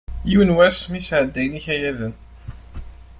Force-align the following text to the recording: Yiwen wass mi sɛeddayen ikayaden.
Yiwen 0.29 0.55
wass 0.57 0.77
mi 0.91 1.01
sɛeddayen 1.01 1.59
ikayaden. 1.59 2.13